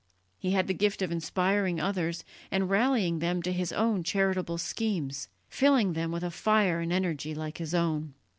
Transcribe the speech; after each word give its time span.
He 0.39 0.53
had 0.53 0.65
the 0.65 0.73
gift 0.73 1.03
of 1.03 1.11
inspiring 1.11 1.79
others 1.79 2.23
and 2.49 2.71
rallying 2.71 3.19
them 3.19 3.43
to 3.43 3.53
his 3.53 3.71
own 3.71 4.01
charitable 4.01 4.57
schemes, 4.57 5.27
filling 5.47 5.93
them 5.93 6.11
with 6.11 6.23
a 6.23 6.31
fire 6.31 6.79
and 6.81 6.91
energy 6.91 7.35
like 7.35 7.59
his 7.59 7.75
own. 7.75 8.15